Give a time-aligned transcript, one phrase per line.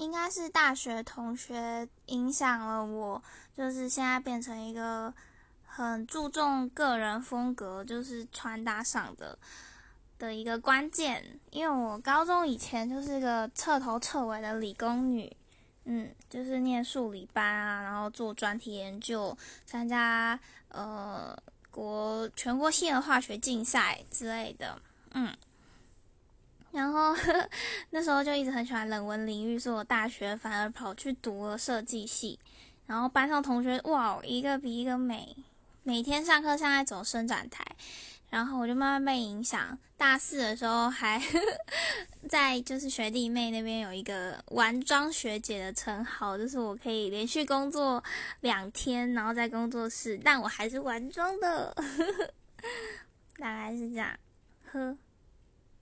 [0.00, 3.22] 应该是大学同学影响了我，
[3.54, 5.12] 就是现在变成一个
[5.66, 9.38] 很注重个人风格，就是穿搭上的
[10.18, 11.38] 的一个关键。
[11.50, 15.36] 因为我高中以前就是个彻头彻尾的理工女，
[15.84, 19.36] 嗯，就是念数理班啊，然后做专题研究，
[19.66, 21.36] 参加呃
[21.70, 24.80] 国全国性的化学竞赛之类的，
[25.12, 25.36] 嗯。
[27.26, 27.48] 然 后
[27.90, 32.38] 那时候就一直很喜欢人文领域，所以我大学反而跑去读了设计系。
[32.86, 35.36] 然后班上同学哇，一个比一个美，
[35.82, 37.64] 每天上课像在走伸展台。
[38.30, 41.20] 然后我就慢慢被影响，大四的时候还
[42.30, 48.02] 在就是学弟妹那边有一个玩妆学姐的称号，就是我可以连续工作
[48.40, 51.74] 两天，然后在工作室，但我还是玩妆的，
[53.36, 54.16] 大概是这样，
[54.70, 54.96] 呵。